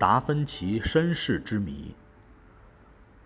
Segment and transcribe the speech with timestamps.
[0.00, 1.94] 达芬奇身世之谜。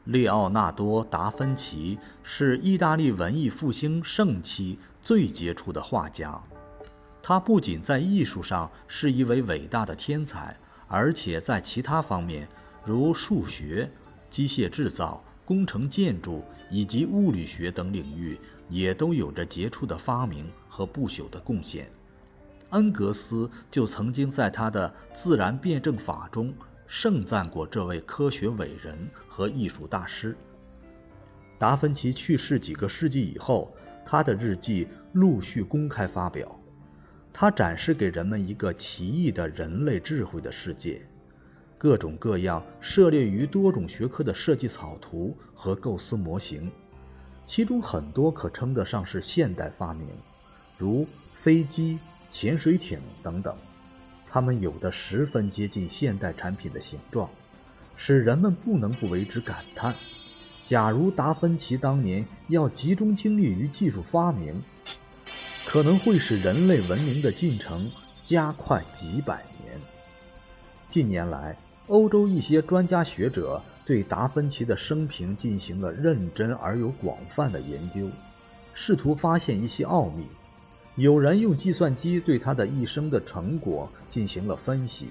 [0.07, 6.42] 列奥纳多·达芬奇是意大利文艺复兴盛期最杰出的画家。
[7.23, 10.57] 他不仅在艺术上是一位伟大的天才，
[10.88, 12.48] 而且在其他方面，
[12.84, 13.88] 如数学、
[14.29, 18.36] 机械制造、工程建筑以及物理学等领域，
[18.68, 21.88] 也都有着杰出的发明和不朽的贡献。
[22.75, 26.52] 恩格斯就曾经在他的《自然辩证法》中
[26.88, 30.37] 盛赞过这位科学伟人和艺术大师。
[31.56, 33.73] 达芬奇去世几个世纪以后，
[34.05, 36.60] 他的日记陆续公开发表。
[37.33, 41.06] 他展示给人们一个奇异的人类智慧的世界，
[41.78, 46.70] 各种各样涉猎于多种学科的设计草图和构思模型，
[47.47, 50.09] 其中很多可称得上是现代发明，
[50.77, 51.98] 如飞机。
[52.34, 53.56] 潜水艇等等，
[54.27, 57.30] 它们有的十分接近现代产品的形状，
[57.95, 59.95] 使人们不能不为之感叹。
[60.64, 64.61] 假如达芬奇当年要集中精力于技术发明，
[65.64, 67.89] 可能会使人类文明的进程
[68.25, 69.80] 加快几百年。
[70.89, 78.11] 近年来，欧洲一些专家学者对达芬奇的生平进行了认真而又广泛的研究，
[78.73, 80.27] 试图发现一些奥秘。
[80.97, 85.09] 有人用计算机对他的一生的成果进行了分析，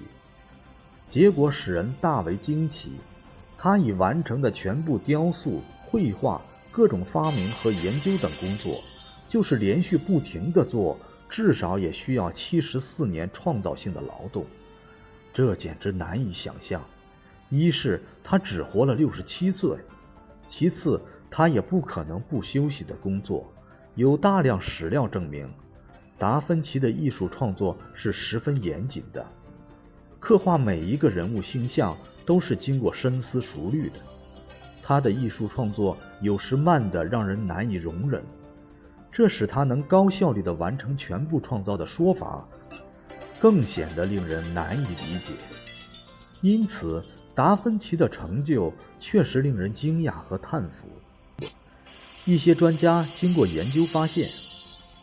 [1.06, 2.92] 结果使人大为惊奇。
[3.58, 8.82] 他已完成的全部雕塑、绘画、各种发明和研究等工作，
[9.28, 14.46] 就是连续不停地做，至少也需要七十四年创造性的劳动。
[15.34, 16.82] 这简直难以想象。
[17.50, 19.76] 一是他只活了六十七岁，
[20.46, 20.98] 其次
[21.30, 23.52] 他也不可能不休息的工作。
[23.96, 25.46] 有大量史料证明。
[26.16, 29.26] 达芬奇的艺术创作是十分严谨的，
[30.20, 33.98] 刻画每一个人物形象都是经过深思熟虑的。
[34.80, 38.22] 他的艺术创作有时慢得让人难以容忍，
[39.10, 42.46] 这使他能高效率地完成全部创造的说法，
[43.38, 45.32] 更显得令人难以理解。
[46.42, 47.04] 因此，
[47.34, 50.88] 达芬奇的成就确实令人惊讶和叹服。
[52.24, 54.30] 一些专家经过研究发现。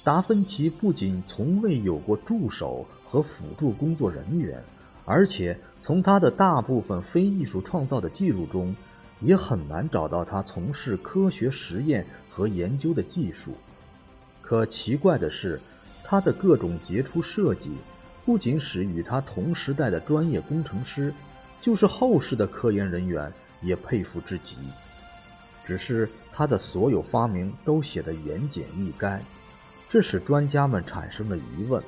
[0.03, 4.63] 达芬奇不仅从未有过助手和辅助工作人员，
[5.05, 8.75] 而且从他的大部分非艺术创造的记录中，
[9.19, 13.51] 也很难找到他从事科学实验和研究的技术。
[14.41, 15.61] 可奇怪的是，
[16.03, 17.69] 他的各种杰出设计，
[18.25, 21.13] 不仅使与他同时代的专业工程师，
[21.59, 24.57] 就是后世的科研人员也佩服至极。
[25.63, 29.19] 只是他的所有发明都写得言简意赅。
[29.91, 31.83] 这使专家们产生了疑问：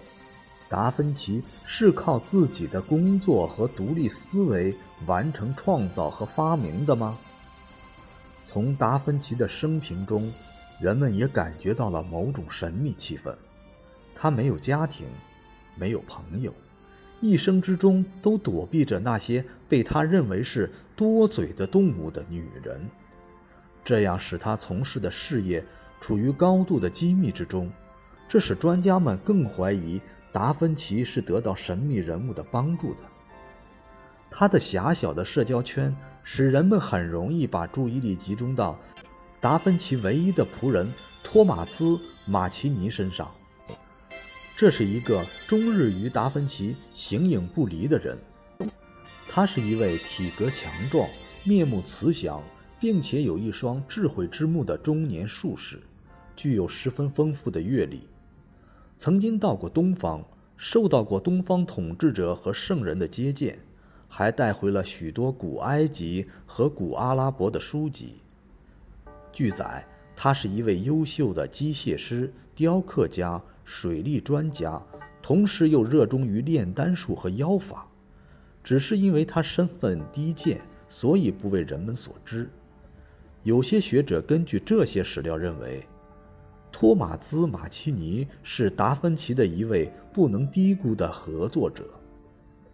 [0.67, 4.75] 达芬奇是靠自己的工作和独立思维
[5.05, 7.17] 完成创造和发明的吗？
[8.43, 10.29] 从达芬奇的生平中，
[10.81, 13.33] 人们也感觉到了某种神秘气氛。
[14.13, 15.07] 他没有家庭，
[15.73, 16.53] 没有朋友，
[17.21, 22.85] 一生之中都躲避着那些被他认为是多嘴的动物的女人，
[23.81, 25.63] 这样使他从事的事业
[26.01, 27.71] 处于高度的机密之中。
[28.33, 30.01] 这使专家们更怀疑
[30.31, 33.03] 达芬奇是得到神秘人物的帮助的。
[34.27, 38.75] 他的狭小的社交圈使人们很容易把注意力集中到
[39.39, 40.91] 达芬奇唯一的仆人
[41.23, 41.83] 托马斯·
[42.25, 43.29] 马奇尼身上。
[44.55, 48.17] 这是一个终日与达芬奇形影不离的人。
[49.29, 51.07] 他是一位体格强壮、
[51.43, 52.41] 面目慈祥，
[52.79, 55.79] 并且有一双智慧之目的中年术士，
[56.35, 58.07] 具有十分丰富的阅历。
[59.03, 60.23] 曾经到过东方，
[60.55, 63.59] 受到过东方统治者和圣人的接见，
[64.07, 68.21] 还带回了许多古埃及和古阿拉伯的书籍。
[69.33, 74.81] 据载，他是一位优秀的机械师、雕刻家、水利专家，
[75.21, 77.85] 同时又热衷于炼丹术和妖法。
[78.63, 82.49] 只是因为他身份低贱，所以不为人们所知。
[83.43, 85.85] 有些学者根据这些史料认为。
[86.73, 91.85] 托马兹·马奇尼是达芬奇的一位不能低估的合作者。